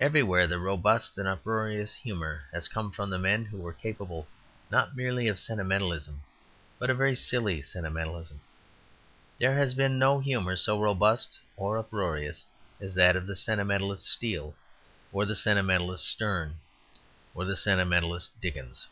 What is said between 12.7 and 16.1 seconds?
as that of the sentimentalist Steele or the sentimentalist